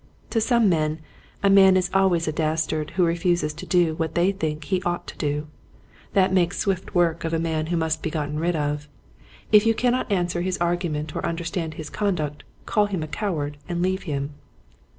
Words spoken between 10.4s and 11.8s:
his 50 Quiet Hiftts to Growing Preachers. argument or understand